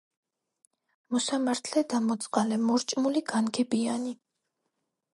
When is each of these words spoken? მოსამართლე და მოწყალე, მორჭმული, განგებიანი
მოსამართლე 1.15 1.85
და 1.95 2.01
მოწყალე, 2.07 2.59
მორჭმული, 2.65 3.25
განგებიანი 3.37 4.19